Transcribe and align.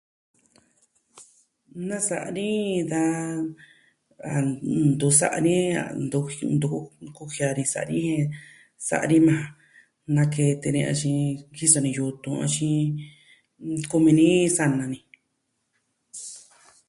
Nasa 1.87 2.17
ni 2.35 2.49
da 2.91 3.03
a 4.31 4.33
ntu 4.93 5.07
sa'a 5.19 5.37
ni 5.45 5.55
ntu 6.03 6.17
ku, 6.23 6.27
ntu 6.55 6.67
kuu 6.71 6.85
kujia 7.17 7.47
ni 7.57 7.63
sa'a 7.73 7.85
ni, 7.91 8.01
sa 8.87 8.95
ni 9.09 9.17
maa 9.27 9.45
nakete 10.15 10.67
nee 10.71 10.87
axin, 10.91 11.19
kisɨ 11.57 11.79
ni 11.81 11.89
yutun, 11.97 12.39
kumi 13.89 14.11
ni 14.19 14.27
sa'na 14.57 14.85
ni. 14.93 14.99